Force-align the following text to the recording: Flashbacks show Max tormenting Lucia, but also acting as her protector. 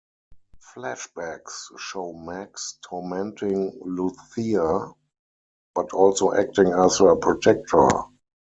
Flashbacks 0.59 1.69
show 1.77 2.11
Max 2.13 2.79
tormenting 2.83 3.79
Lucia, 3.83 4.95
but 5.75 5.93
also 5.93 6.33
acting 6.33 6.73
as 6.73 6.97
her 6.97 7.15
protector. 7.17 7.87